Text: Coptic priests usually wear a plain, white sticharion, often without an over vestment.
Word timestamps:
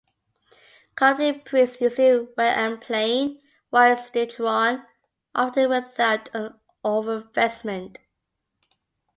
Coptic 0.95 1.45
priests 1.45 1.79
usually 1.79 2.27
wear 2.35 2.73
a 2.73 2.75
plain, 2.75 3.39
white 3.69 3.99
sticharion, 3.99 4.83
often 5.35 5.69
without 5.69 6.27
an 6.33 6.59
over 6.83 7.19
vestment. 7.35 7.99